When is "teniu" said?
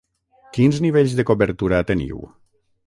1.93-2.27